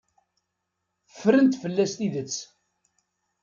Ffrent 1.17 1.53
fell-as 1.61 1.93
tidet. 1.99 2.33